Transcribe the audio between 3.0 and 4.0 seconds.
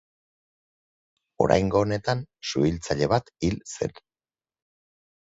bat hil zen.